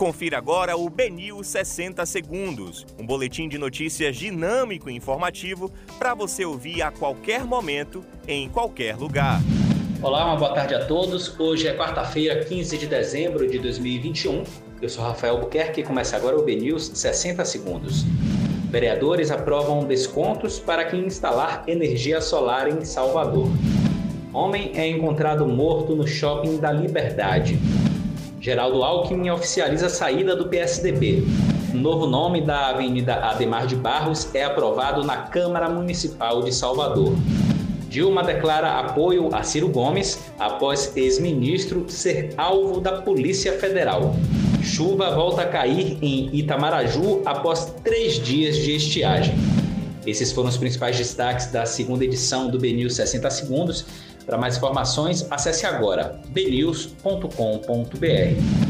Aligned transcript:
Confira 0.00 0.38
agora 0.38 0.78
o 0.78 0.88
Benil 0.88 1.44
60 1.44 2.06
Segundos, 2.06 2.86
um 2.98 3.04
boletim 3.04 3.50
de 3.50 3.58
notícias 3.58 4.16
dinâmico 4.16 4.88
e 4.88 4.96
informativo 4.96 5.70
para 5.98 6.14
você 6.14 6.42
ouvir 6.42 6.80
a 6.80 6.90
qualquer 6.90 7.44
momento, 7.44 8.02
em 8.26 8.48
qualquer 8.48 8.96
lugar. 8.96 9.42
Olá, 10.00 10.24
uma 10.24 10.36
boa 10.36 10.54
tarde 10.54 10.74
a 10.74 10.86
todos. 10.86 11.38
Hoje 11.38 11.68
é 11.68 11.76
quarta-feira, 11.76 12.42
15 12.42 12.78
de 12.78 12.86
dezembro 12.86 13.46
de 13.46 13.58
2021. 13.58 14.42
Eu 14.80 14.88
sou 14.88 15.04
Rafael 15.04 15.38
Buquerque 15.38 15.82
e 15.82 15.84
começa 15.84 16.16
agora 16.16 16.38
o 16.38 16.46
BNews 16.46 16.92
60 16.94 17.44
Segundos. 17.44 18.06
Vereadores 18.70 19.30
aprovam 19.30 19.84
descontos 19.84 20.58
para 20.58 20.86
quem 20.86 21.04
instalar 21.04 21.62
energia 21.66 22.22
solar 22.22 22.70
em 22.70 22.86
Salvador. 22.86 23.50
Homem 24.32 24.72
é 24.76 24.88
encontrado 24.88 25.46
morto 25.46 25.94
no 25.94 26.06
shopping 26.06 26.56
da 26.56 26.72
Liberdade. 26.72 27.58
Geraldo 28.40 28.82
Alckmin 28.82 29.28
oficializa 29.28 29.86
a 29.86 29.90
saída 29.90 30.34
do 30.34 30.48
PSDB. 30.48 31.24
O 31.74 31.76
novo 31.76 32.06
nome 32.06 32.40
da 32.40 32.68
Avenida 32.68 33.16
Ademar 33.16 33.66
de 33.66 33.76
Barros 33.76 34.34
é 34.34 34.42
aprovado 34.42 35.04
na 35.04 35.18
Câmara 35.18 35.68
Municipal 35.68 36.42
de 36.42 36.50
Salvador. 36.50 37.14
Dilma 37.90 38.22
declara 38.22 38.78
apoio 38.78 39.28
a 39.34 39.42
Ciro 39.42 39.68
Gomes 39.68 40.18
após 40.38 40.96
ex-ministro 40.96 41.84
ser 41.90 42.32
alvo 42.38 42.80
da 42.80 43.02
Polícia 43.02 43.52
Federal. 43.58 44.16
Chuva 44.62 45.14
volta 45.14 45.42
a 45.42 45.46
cair 45.46 45.98
em 46.00 46.34
Itamaraju 46.34 47.20
após 47.26 47.74
três 47.84 48.14
dias 48.14 48.56
de 48.56 48.74
estiagem. 48.74 49.34
Esses 50.06 50.32
foram 50.32 50.48
os 50.48 50.56
principais 50.56 50.96
destaques 50.96 51.52
da 51.52 51.66
segunda 51.66 52.06
edição 52.06 52.48
do 52.48 52.58
BNews 52.58 52.94
60 52.94 53.28
Segundos. 53.28 53.84
Para 54.26 54.38
mais 54.38 54.56
informações, 54.56 55.26
acesse 55.30 55.66
agora 55.66 56.18
bnews.com.br. 56.28 58.69